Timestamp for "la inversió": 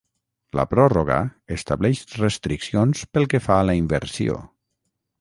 3.71-4.43